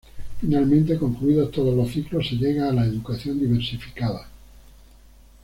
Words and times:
Finalmente, 0.39 0.97
concluidos 0.97 1.51
todos 1.51 1.75
los 1.75 1.91
ciclos 1.91 2.27
se 2.27 2.35
llega 2.37 2.67
a 2.67 2.73
la 2.73 2.85
educación 2.87 3.39
diversificada. 3.39 4.25